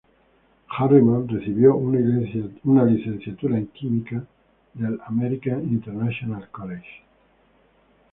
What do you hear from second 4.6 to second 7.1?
del American International College.